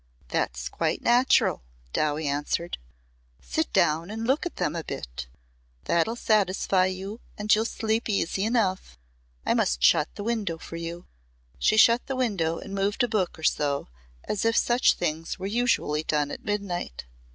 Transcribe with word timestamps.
"That's 0.29 0.67
quite 0.67 1.03
natural," 1.03 1.61
Dowie 1.93 2.27
answered. 2.27 2.79
"Sit 3.39 3.71
down 3.71 4.09
and 4.09 4.25
look 4.25 4.47
at 4.47 4.55
them 4.55 4.75
a 4.75 4.83
bit. 4.83 5.27
That'll 5.83 6.15
satisfy 6.15 6.87
you 6.87 7.21
and 7.37 7.53
you'll 7.53 7.65
sleep 7.65 8.09
easy 8.09 8.43
enough. 8.43 8.97
I 9.45 9.53
must 9.53 9.83
shut 9.83 10.09
the 10.15 10.23
window 10.23 10.57
for 10.57 10.75
you." 10.75 11.05
She 11.59 11.77
shut 11.77 12.07
the 12.07 12.15
window 12.15 12.57
and 12.57 12.73
moved 12.73 13.03
a 13.03 13.07
book 13.07 13.37
or 13.37 13.43
so 13.43 13.89
as 14.23 14.43
if 14.43 14.57
such 14.57 14.95
things 14.95 15.37
were 15.37 15.45
usually 15.45 16.01
done 16.01 16.31
at 16.31 16.43
midnight. 16.43 17.05